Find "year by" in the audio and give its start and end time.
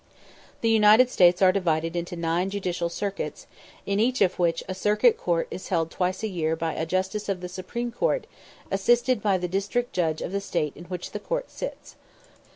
6.27-6.73